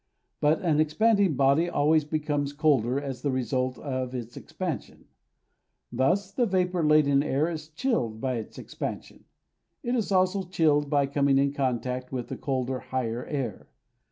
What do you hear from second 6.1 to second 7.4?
the vapour laden